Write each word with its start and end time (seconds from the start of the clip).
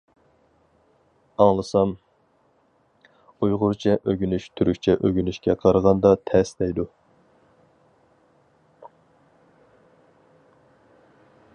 ئاڭلىسام، 1.43 1.91
ئۇيغۇرچە 3.47 3.93
ئۆگىنىش 3.99 4.47
تۈركچە 4.61 4.97
ئۆگىنىشكە 5.09 5.57
قارىغاندا 5.65 6.15
تەس 6.31 6.57
دەيدۇ. 6.63 6.87